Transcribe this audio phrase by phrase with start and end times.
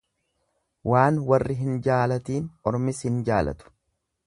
[0.91, 3.73] Waan warri hin jaalatiin ormis hin jaalatu.